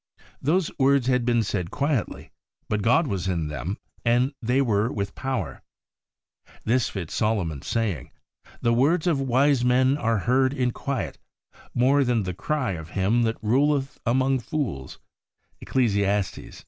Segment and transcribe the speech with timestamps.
[0.41, 2.31] Those words had been said quietly,
[2.67, 5.61] but God was in them, and they were with power.
[6.63, 8.09] This fits Solomon's saying,'
[8.63, 11.19] The words of wise men are heard in quiet
[11.75, 14.97] more than the cry of him that ruleth among fools'
[15.61, 15.95] (Eccles.